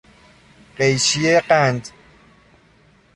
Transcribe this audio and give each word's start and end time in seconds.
قیچی 0.77 1.39
قند 1.39 1.89